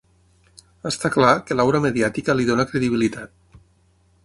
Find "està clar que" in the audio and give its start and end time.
0.91-1.57